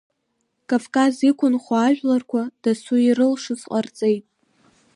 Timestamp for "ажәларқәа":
1.85-2.41